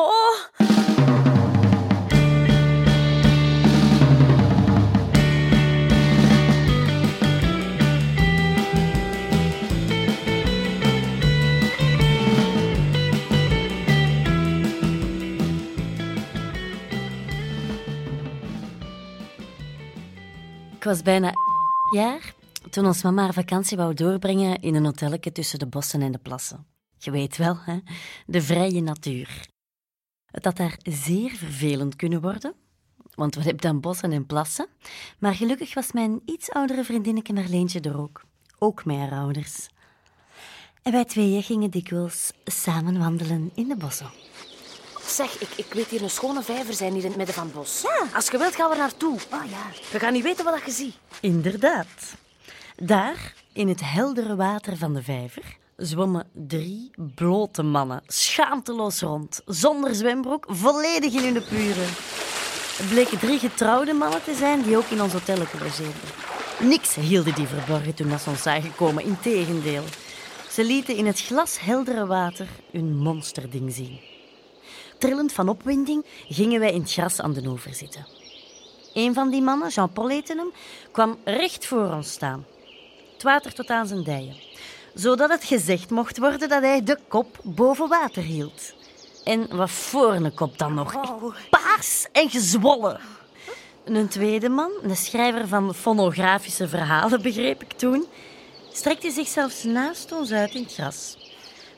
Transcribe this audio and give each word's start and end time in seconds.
Oh. 0.00 0.46
Ik 20.76 20.84
was 20.84 21.02
bijna 21.02 21.32
jaar 21.94 22.34
toen 22.70 22.86
ons 22.86 23.02
mama 23.02 23.22
haar 23.22 23.32
vakantie 23.32 23.76
wou 23.76 23.94
doorbrengen 23.94 24.60
in 24.60 24.74
een 24.74 24.84
hotelletje 24.84 25.32
tussen 25.32 25.58
de 25.58 25.66
bossen 25.66 26.02
en 26.02 26.12
de 26.12 26.18
plassen. 26.18 26.66
Je 26.98 27.10
weet 27.10 27.36
wel, 27.36 27.58
hè? 27.60 27.78
de 28.26 28.42
vrije 28.42 28.80
natuur. 28.80 29.56
Het 30.30 30.44
had 30.44 30.56
daar 30.56 30.78
zeer 30.82 31.30
vervelend 31.30 31.96
kunnen 31.96 32.20
worden, 32.20 32.54
want 33.14 33.34
we 33.34 33.42
hebben 33.42 33.60
dan 33.60 33.80
bossen 33.80 34.12
en 34.12 34.26
plassen. 34.26 34.66
Maar 35.18 35.34
gelukkig 35.34 35.74
was 35.74 35.92
mijn 35.92 36.20
iets 36.24 36.50
oudere 36.50 36.84
vriendinnetje 36.84 37.32
Marleentje 37.32 37.80
er 37.80 38.00
ook. 38.00 38.22
Ook 38.58 38.84
met 38.84 38.96
haar 38.96 39.12
ouders. 39.12 39.68
En 40.82 40.92
wij 40.92 41.04
tweeën 41.04 41.42
gingen 41.42 41.70
dikwijls 41.70 42.32
samen 42.44 42.98
wandelen 42.98 43.50
in 43.54 43.68
de 43.68 43.76
bossen. 43.76 44.10
Zeg, 45.06 45.40
ik, 45.40 45.48
ik 45.56 45.72
weet 45.72 45.86
hier 45.86 46.02
een 46.02 46.10
schone 46.10 46.42
vijver 46.42 46.74
zijn 46.74 46.92
hier 46.92 47.02
in 47.02 47.08
het 47.08 47.16
midden 47.16 47.34
van 47.34 47.44
het 47.44 47.54
bos. 47.54 47.84
Als 48.14 48.28
je 48.28 48.38
wilt, 48.38 48.54
gaan 48.54 48.70
we 48.70 48.76
naartoe. 48.76 49.18
Oh 49.32 49.50
ja. 49.50 49.70
We 49.92 49.98
gaan 49.98 50.12
niet 50.12 50.22
weten 50.22 50.44
wat 50.44 50.64
je 50.64 50.70
ziet. 50.70 50.94
Inderdaad. 51.20 52.14
Daar, 52.76 53.34
in 53.52 53.68
het 53.68 53.80
heldere 53.84 54.36
water 54.36 54.76
van 54.76 54.94
de 54.94 55.02
vijver, 55.02 55.56
zwommen 55.78 56.26
drie 56.32 56.90
blote 57.14 57.62
mannen, 57.62 58.02
schaamteloos 58.06 59.00
rond, 59.00 59.42
zonder 59.46 59.94
zwembroek, 59.94 60.44
volledig 60.48 61.12
in 61.12 61.34
hun 61.34 61.44
pure. 61.44 61.86
Het 62.78 62.88
bleken 62.88 63.18
drie 63.18 63.38
getrouwde 63.38 63.92
mannen 63.92 64.22
te 64.22 64.34
zijn 64.34 64.62
die 64.62 64.76
ook 64.76 64.88
in 64.88 65.02
ons 65.02 65.12
hotel 65.12 65.36
logeerden. 65.36 65.94
Niks 66.60 66.94
hielden 66.94 67.34
die 67.34 67.46
verborgen 67.46 67.94
toen 67.94 68.18
ze 68.18 68.30
ons 68.30 68.42
zagen 68.42 68.74
komen, 68.74 69.04
integendeel. 69.04 69.84
Ze 70.50 70.64
lieten 70.64 70.96
in 70.96 71.06
het 71.06 71.20
glasheldere 71.20 72.06
water 72.06 72.46
hun 72.70 72.96
monsterding 72.96 73.72
zien. 73.72 74.00
Trillend 74.98 75.32
van 75.32 75.48
opwinding 75.48 76.04
gingen 76.28 76.60
wij 76.60 76.72
in 76.72 76.80
het 76.80 76.92
gras 76.92 77.20
aan 77.20 77.32
de 77.32 77.46
oever 77.46 77.74
zitten. 77.74 78.06
Een 78.94 79.14
van 79.14 79.30
die 79.30 79.42
mannen, 79.42 79.68
Jean-Paul 79.68 80.08
hem, 80.08 80.52
kwam 80.92 81.18
recht 81.24 81.66
voor 81.66 81.92
ons 81.92 82.10
staan. 82.10 82.46
Het 83.12 83.22
water 83.22 83.54
tot 83.54 83.68
aan 83.68 83.86
zijn 83.86 84.02
dijen. 84.02 84.36
Zodat 84.94 85.30
het 85.30 85.44
gezegd 85.44 85.90
mocht 85.90 86.18
worden 86.18 86.48
dat 86.48 86.62
hij 86.62 86.82
de 86.82 86.98
kop 87.08 87.38
boven 87.42 87.88
water 87.88 88.22
hield. 88.22 88.74
En 89.24 89.56
wat 89.56 89.70
voor 89.70 90.14
een 90.14 90.34
kop 90.34 90.58
dan 90.58 90.74
nog. 90.74 90.94
Paars 91.50 92.06
en 92.12 92.30
gezwollen. 92.30 93.00
Een 93.84 94.08
tweede 94.08 94.48
man, 94.48 94.70
de 94.82 94.94
schrijver 94.94 95.48
van 95.48 95.74
fonografische 95.74 96.68
verhalen, 96.68 97.22
begreep 97.22 97.62
ik 97.62 97.72
toen, 97.72 98.06
strekte 98.72 99.10
zich 99.10 99.28
zelfs 99.28 99.64
naast 99.64 100.12
ons 100.12 100.32
uit 100.32 100.54
in 100.54 100.62
het 100.62 100.74
gras. 100.74 101.16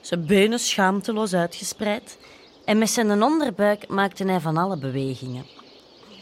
Zijn 0.00 0.26
benen 0.26 0.58
schaamteloos 0.58 1.34
uitgespreid 1.34 2.18
en 2.64 2.78
met 2.78 2.90
zijn 2.90 3.22
onderbuik 3.22 3.88
maakte 3.88 4.24
hij 4.24 4.40
van 4.40 4.56
alle 4.56 4.78
bewegingen. 4.78 5.44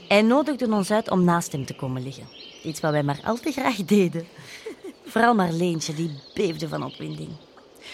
Hij 0.09 0.23
nodigde 0.23 0.73
ons 0.73 0.91
uit 0.91 1.11
om 1.11 1.25
naast 1.25 1.53
hem 1.53 1.67
te 1.67 1.75
komen 1.75 2.03
liggen. 2.03 2.29
Iets 2.63 2.81
wat 2.81 2.91
wij 2.91 3.03
maar 3.03 3.21
al 3.25 3.37
te 3.37 3.53
graag 3.53 3.77
deden. 3.77 4.27
Vooral 5.09 5.35
Marleentje, 5.35 5.95
die 5.95 6.11
beefde 6.35 6.69
van 6.69 6.85
opwinding. 6.85 7.29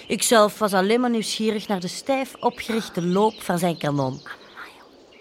Ikzelf 0.06 0.58
was 0.58 0.72
alleen 0.72 1.00
maar 1.00 1.10
nieuwsgierig 1.10 1.68
naar 1.68 1.80
de 1.80 1.88
stijf 1.88 2.34
opgerichte 2.40 3.02
loop 3.02 3.42
van 3.42 3.58
zijn 3.58 3.78
kanon. 3.78 4.20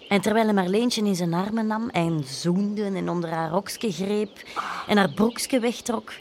En 0.07 0.21
terwijl 0.21 0.45
hij 0.45 0.53
Marleentje 0.53 1.05
in 1.05 1.15
zijn 1.15 1.33
armen 1.33 1.67
nam 1.67 1.89
en 1.89 2.23
zoende 2.27 2.83
en 2.83 3.09
onder 3.09 3.29
haar 3.29 3.49
rokske 3.49 3.91
greep 3.91 4.43
en 4.87 4.97
haar 4.97 5.09
broekske 5.09 5.59
wegtrok, 5.59 6.13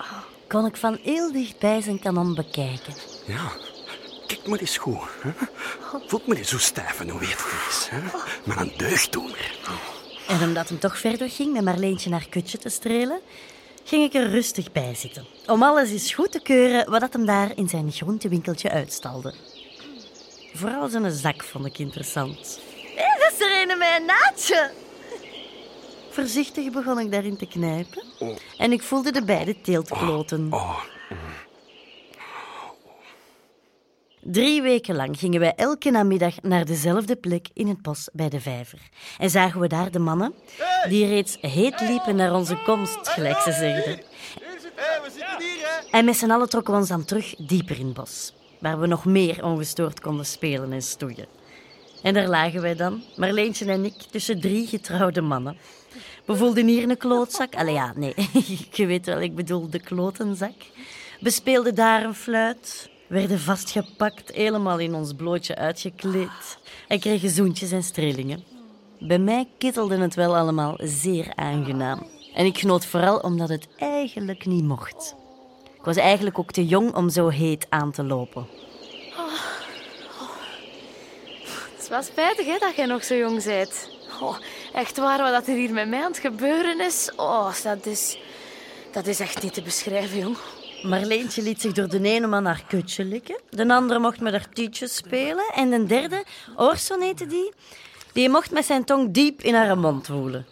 kon 0.48 0.66
ik 0.66 0.76
van 0.76 0.98
heel 1.02 1.32
dichtbij 1.32 1.80
zijn 1.80 1.98
kanon 1.98 2.34
bekijken. 2.34 2.94
Ja, 3.26 3.52
kijk 4.26 4.46
maar 4.46 4.58
eens 4.58 4.78
goed. 4.78 5.00
Hè? 5.20 5.30
Voelt 6.06 6.26
me 6.26 6.34
niet 6.34 6.48
zo 6.48 6.58
stijf 6.58 7.00
en 7.00 7.08
hoe 7.08 7.20
weet 7.20 7.30
het 7.30 7.68
is. 7.68 7.88
Hè? 7.90 8.00
Maar 8.44 8.60
een 8.60 8.72
deugddoener. 8.76 9.58
En 10.28 10.42
omdat 10.42 10.68
hem 10.68 10.78
toch 10.78 10.98
verder 10.98 11.30
ging 11.30 11.52
met 11.52 11.64
Marleentje 11.64 12.10
haar 12.10 12.26
kutje 12.28 12.58
te 12.58 12.68
strelen, 12.68 13.20
ging 13.84 14.04
ik 14.04 14.14
er 14.14 14.30
rustig 14.30 14.72
bij 14.72 14.94
zitten. 14.94 15.26
Om 15.46 15.62
alles 15.62 15.90
eens 15.90 16.14
goed 16.14 16.32
te 16.32 16.40
keuren 16.42 16.90
wat 16.90 17.00
dat 17.00 17.12
hem 17.12 17.26
daar 17.26 17.52
in 17.56 17.68
zijn 17.68 17.92
groentewinkeltje 17.92 18.70
uitstalde. 18.70 19.34
Vooral 20.54 20.88
zijn 20.88 21.10
zak 21.10 21.42
vond 21.42 21.66
ik 21.66 21.78
interessant. 21.78 22.60
Hé, 22.96 23.18
dat 23.18 23.32
is 23.32 23.40
er 23.40 23.62
een 23.62 23.78
met 23.78 23.88
een 23.98 24.06
naadje. 24.06 24.70
Voorzichtig 26.10 26.70
begon 26.70 26.98
ik 26.98 27.10
daarin 27.10 27.36
te 27.36 27.46
knijpen. 27.46 28.02
En 28.58 28.72
ik 28.72 28.82
voelde 28.82 29.12
de 29.12 29.24
beide 29.24 29.60
teeltkloten. 29.60 30.46
Oh, 30.50 30.80
Drie 34.24 34.62
weken 34.62 34.96
lang 34.96 35.18
gingen 35.18 35.40
wij 35.40 35.54
elke 35.54 35.90
namiddag 35.90 36.42
naar 36.42 36.64
dezelfde 36.64 37.16
plek 37.16 37.48
in 37.52 37.68
het 37.68 37.82
bos 37.82 38.08
bij 38.12 38.28
de 38.28 38.40
vijver. 38.40 38.78
En 39.18 39.30
zagen 39.30 39.60
we 39.60 39.66
daar 39.66 39.90
de 39.90 39.98
mannen, 39.98 40.34
die 40.88 41.06
reeds 41.06 41.38
heet 41.40 41.80
liepen 41.80 42.16
naar 42.16 42.34
onze 42.34 42.62
komst, 42.64 43.08
gelijk 43.08 43.38
ze 43.38 43.52
zegden. 43.52 44.00
En 45.90 46.04
met 46.04 46.16
z'n 46.16 46.30
allen 46.30 46.48
trokken 46.48 46.72
we 46.72 46.80
ons 46.80 46.88
dan 46.88 47.04
terug 47.04 47.34
dieper 47.36 47.78
in 47.78 47.84
het 47.84 47.94
bos, 47.94 48.34
waar 48.58 48.80
we 48.80 48.86
nog 48.86 49.04
meer 49.04 49.44
ongestoord 49.44 50.00
konden 50.00 50.26
spelen 50.26 50.72
en 50.72 50.82
stoeien. 50.82 51.26
En 52.02 52.14
daar 52.14 52.28
lagen 52.28 52.60
wij 52.60 52.74
dan, 52.74 53.02
Marleentje 53.16 53.64
en 53.64 53.84
ik, 53.84 53.94
tussen 54.10 54.40
drie 54.40 54.66
getrouwde 54.66 55.20
mannen. 55.20 55.56
We 56.24 56.36
voelden 56.36 56.66
hier 56.66 56.90
een 56.90 56.96
klootzak. 56.96 57.54
Allee 57.54 57.74
ja, 57.74 57.92
nee, 57.96 58.14
je 58.72 58.86
weet 58.86 59.06
wel, 59.06 59.20
ik 59.20 59.34
bedoel 59.34 59.70
de 59.70 59.80
klotenzak. 59.80 60.54
We 61.20 61.30
speelden 61.30 61.74
daar 61.74 62.04
een 62.04 62.14
fluit, 62.14 62.90
werden 63.12 63.40
vastgepakt, 63.40 64.30
helemaal 64.34 64.78
in 64.78 64.94
ons 64.94 65.12
blootje 65.14 65.56
uitgekleed 65.56 66.58
en 66.88 67.00
kregen 67.00 67.30
zoentjes 67.30 67.72
en 67.72 67.82
strelingen. 67.82 68.44
Bij 68.98 69.18
mij 69.18 69.48
kittelde 69.58 69.98
het 69.98 70.14
wel 70.14 70.36
allemaal 70.36 70.74
zeer 70.82 71.32
aangenaam. 71.34 72.06
En 72.34 72.46
ik 72.46 72.58
genoot 72.58 72.86
vooral 72.86 73.18
omdat 73.18 73.48
het 73.48 73.68
eigenlijk 73.76 74.46
niet 74.46 74.64
mocht. 74.64 75.14
Ik 75.78 75.84
was 75.84 75.96
eigenlijk 75.96 76.38
ook 76.38 76.52
te 76.52 76.66
jong 76.66 76.94
om 76.94 77.08
zo 77.08 77.28
heet 77.28 77.66
aan 77.68 77.92
te 77.92 78.04
lopen. 78.04 78.46
Het 81.72 81.82
is 81.82 81.88
wel 81.88 82.02
spijtig 82.02 82.46
hè, 82.46 82.58
dat 82.58 82.76
jij 82.76 82.86
nog 82.86 83.04
zo 83.04 83.14
jong 83.14 83.44
bent. 83.44 83.88
Oh, 84.20 84.36
echt 84.72 84.98
waar, 84.98 85.32
wat 85.32 85.46
er 85.46 85.54
hier 85.54 85.72
met 85.72 85.88
mij 85.88 86.02
aan 86.02 86.10
het 86.10 86.18
gebeuren 86.18 86.80
is. 86.80 87.10
Oh, 87.16 87.54
dat 87.62 87.86
is, 87.86 88.18
dat 88.92 89.06
is 89.06 89.20
echt 89.20 89.42
niet 89.42 89.54
te 89.54 89.62
beschrijven, 89.62 90.18
jong. 90.18 90.36
Marleentje 90.82 91.42
liet 91.42 91.60
zich 91.60 91.72
door 91.72 91.88
de 91.88 92.02
ene 92.02 92.26
man 92.26 92.44
haar 92.44 92.64
kutje 92.68 93.04
likken. 93.04 93.40
De 93.50 93.74
andere 93.74 93.98
mocht 93.98 94.20
met 94.20 94.32
haar 94.32 94.48
tietjes 94.52 94.94
spelen. 94.94 95.44
En 95.54 95.70
de 95.70 95.84
derde, 95.84 96.24
Orson 96.56 97.00
heette 97.00 97.26
die, 97.26 97.52
die 98.12 98.28
mocht 98.28 98.50
met 98.50 98.64
zijn 98.64 98.84
tong 98.84 99.14
diep 99.14 99.42
in 99.42 99.54
haar 99.54 99.78
mond 99.78 100.08
woelen. 100.08 100.46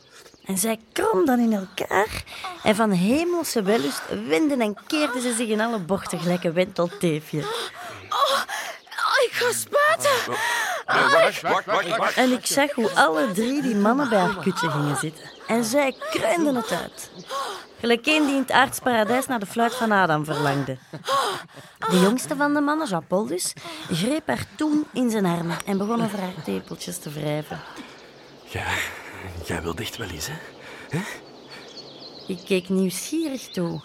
En 0.45 0.59
zij 0.59 0.79
krom 0.93 1.27
dan 1.27 1.39
in 1.39 1.53
elkaar. 1.53 2.25
En 2.63 2.75
van 2.75 2.91
hemelse 2.91 3.63
wellust 3.63 4.03
wenden 4.29 4.61
en 4.61 4.77
keerden 4.87 5.23
ze 5.23 5.35
zich 5.35 5.49
in 5.49 5.61
alle 5.61 5.79
bochten 5.79 6.19
gelijk 6.19 6.45
een 6.45 6.53
wentelteefje. 6.53 7.39
Oh, 8.09 8.41
ik 9.25 9.31
ga 9.33 9.53
spuiten. 9.53 10.35
wacht, 10.87 11.41
wacht, 11.41 11.65
wacht, 11.65 11.97
wacht. 11.97 12.17
En 12.17 12.33
ik 12.33 12.47
zag 12.47 12.73
hoe 12.73 12.91
alle 12.91 13.33
drie 13.33 13.62
die 13.62 13.77
mannen 13.77 14.09
bij 14.09 14.19
haar 14.19 14.43
kutje 14.43 14.71
gingen 14.71 14.97
zitten. 14.97 15.25
En 15.47 15.65
zij 15.65 15.95
kreunden 16.11 16.55
het 16.55 16.71
uit. 16.71 17.11
Gelijk 17.81 18.07
een 18.07 18.27
die 18.27 18.35
in 18.35 18.41
het 18.41 18.51
aardsparadijs 18.51 19.27
naar 19.27 19.39
de 19.39 19.47
fluit 19.47 19.75
van 19.75 19.93
Adam 19.93 20.25
verlangde. 20.25 20.77
De 21.91 22.01
jongste 22.01 22.37
van 22.37 22.55
de 22.55 22.61
mannen, 22.61 22.89
Jean-Paul 22.89 23.27
dus, 23.27 23.53
greep 23.91 24.27
haar 24.27 24.47
toen 24.57 24.87
in 24.93 25.11
zijn 25.11 25.25
armen 25.25 25.57
en 25.67 25.79
begon 25.79 26.05
over 26.05 26.21
haar 26.21 26.43
tepeltjes 26.45 26.99
te 26.99 27.11
wrijven. 27.11 27.61
Ja, 28.44 28.67
jij 29.47 29.62
wilt 29.62 29.81
echt 29.81 29.97
wel 29.97 30.09
eens, 30.09 30.27
hè? 30.27 31.00
Ik 32.27 32.38
keek 32.44 32.69
nieuwsgierig 32.69 33.49
toe. 33.49 33.83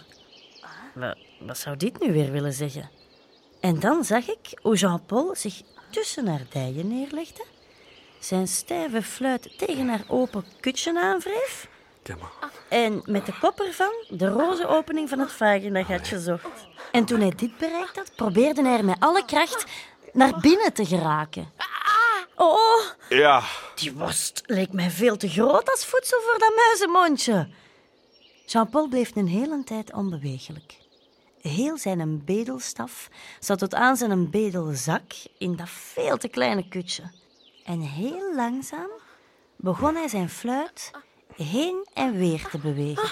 Wat, 0.94 1.18
wat 1.39 1.57
zou 1.57 1.77
dit 1.77 2.00
nu 2.00 2.13
weer 2.13 2.31
willen 2.31 2.53
zeggen? 2.53 2.89
En 3.59 3.80
dan 3.80 4.03
zag 4.03 4.27
ik 4.27 4.59
hoe 4.62 4.75
Jean-Paul 4.75 5.36
zich 5.36 5.62
tussen 5.89 6.27
haar 6.27 6.45
dijen 6.50 6.88
neerlegde, 6.88 7.45
zijn 8.19 8.48
stijve 8.48 9.01
fluit 9.01 9.57
tegen 9.57 9.88
haar 9.88 10.03
open 10.07 10.45
kutje 10.59 11.00
aanwreef. 11.00 11.68
En 12.69 13.01
met 13.05 13.25
de 13.25 13.33
kop 13.39 13.59
ervan 13.59 13.93
de 14.09 14.27
roze 14.27 14.67
opening 14.67 15.09
van 15.09 15.19
het 15.19 15.31
vaginagatje 15.31 16.19
zocht. 16.19 16.67
En 16.91 17.05
toen 17.05 17.19
hij 17.19 17.33
dit 17.35 17.57
bereikt 17.57 17.95
had, 17.95 18.15
probeerde 18.15 18.63
hij 18.63 18.77
er 18.77 18.85
met 18.85 18.99
alle 18.99 19.25
kracht 19.25 19.65
naar 20.13 20.39
binnen 20.39 20.73
te 20.73 20.85
geraken. 20.85 21.51
Oh, 22.35 22.81
Ja, 23.09 23.43
die 23.75 23.93
worst 23.93 24.41
leek 24.45 24.71
mij 24.71 24.89
veel 24.89 25.17
te 25.17 25.29
groot 25.29 25.69
als 25.69 25.85
voedsel 25.85 26.21
voor 26.21 26.39
dat 26.39 26.55
muizenmondje. 26.55 27.49
Jean-Paul 28.45 28.87
bleef 28.87 29.15
een 29.15 29.27
hele 29.27 29.63
tijd 29.63 29.93
onbeweeglijk. 29.93 30.77
Heel 31.41 31.77
zijn 31.77 32.25
bedelstaf 32.25 33.09
zat 33.39 33.59
tot 33.59 33.73
aan 33.73 33.95
zijn 33.95 34.29
bedelzak 34.29 35.13
in 35.37 35.55
dat 35.55 35.69
veel 35.69 36.17
te 36.17 36.27
kleine 36.27 36.67
kutje. 36.67 37.03
En 37.65 37.81
heel 37.81 38.35
langzaam 38.35 38.89
begon 39.55 39.95
hij 39.95 40.07
zijn 40.07 40.29
fluit 40.29 40.91
heen 41.36 41.88
en 41.94 42.18
weer 42.18 42.48
te 42.51 42.57
bewegen. 42.57 43.10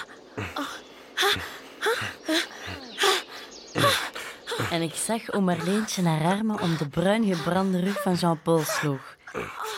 En 4.70 4.82
ik 4.82 4.94
zag 4.94 5.26
hoe 5.26 5.40
Marleentje 5.40 6.02
haar 6.02 6.36
armen 6.36 6.60
om 6.60 6.76
de 6.76 6.88
bruin 6.88 7.34
gebrande 7.34 7.80
rug 7.80 8.02
van 8.02 8.14
Jean-Paul 8.14 8.62
sloeg. 8.64 9.16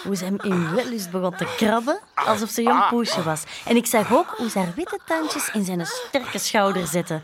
Hoe 0.05 0.17
ze 0.17 0.25
hem 0.25 0.39
in 0.43 0.75
wellust 0.75 1.11
begon 1.11 1.37
te 1.37 1.55
krabben, 1.57 2.01
alsof 2.15 2.51
ze 2.51 2.63
jong 2.63 2.89
poesje 2.89 3.23
was. 3.23 3.43
En 3.65 3.77
ik 3.77 3.87
zag 3.87 4.13
ook 4.13 4.35
hoe 4.37 4.51
ze 4.51 4.59
haar 4.59 4.73
witte 4.75 4.99
tandjes 5.07 5.51
in 5.53 5.65
zijn 5.65 5.87
sterke 5.87 6.39
schouder 6.39 6.87
zette, 6.87 7.21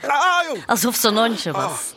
jong. 0.49 0.67
alsof 0.67 0.95
ze 0.95 1.09
een 1.09 1.17
hondje 1.17 1.53
was. 1.53 1.95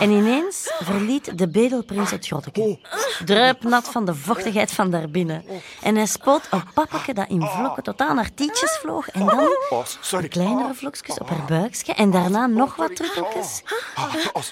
En 0.00 0.10
ineens 0.10 0.72
verliet 0.82 1.38
de 1.38 1.48
bedelprins 1.48 2.10
het 2.10 2.26
grotteke. 2.26 2.78
Druipnat 3.24 3.88
van 3.88 4.04
de 4.04 4.14
vochtigheid 4.14 4.72
van 4.72 4.90
daarbinnen. 4.90 5.44
En 5.82 5.96
hij 5.96 6.06
spoot 6.06 6.48
een 6.50 6.72
pappeke 6.74 7.12
dat 7.14 7.28
in 7.28 7.42
vlokken 7.42 7.82
tot 7.82 8.00
aan 8.00 8.16
haar 8.16 8.34
tietjes 8.34 8.78
vloog. 8.82 9.08
En 9.08 9.26
dan 9.26 9.38
Oh, 9.70 9.84
sorry. 10.00 10.28
kleinere 10.28 10.74
vlokjes 10.74 11.18
op 11.18 11.28
haar 11.28 11.44
buikje. 11.46 11.94
En 11.94 12.10
daarna 12.10 12.46
nog 12.46 12.76
wat 12.76 12.96
druppeltjes. 12.96 13.62
Oh, 13.96 14.14
oh, 14.32 14.42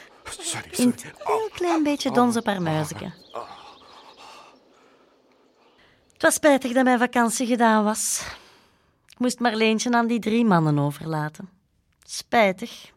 een 0.73 0.95
heel 1.25 1.49
klein 1.55 1.83
beetje 1.83 2.11
dons 2.11 2.37
op 2.37 2.47
haar 2.47 2.63
muizen. 2.63 3.15
Het 6.13 6.23
was 6.25 6.35
spijtig 6.35 6.73
dat 6.73 6.85
mijn 6.85 6.99
vakantie 6.99 7.47
gedaan 7.47 7.85
was. 7.85 8.23
Ik 9.09 9.19
moest 9.19 9.39
Marleentje 9.41 9.93
aan 9.93 10.07
die 10.07 10.19
drie 10.19 10.45
mannen 10.45 10.79
overlaten. 10.79 11.49
Spijtig. 12.05 12.91